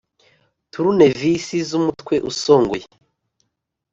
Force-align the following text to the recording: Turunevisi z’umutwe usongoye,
Turunevisi 0.71 1.57
z’umutwe 1.69 2.15
usongoye, 2.31 2.79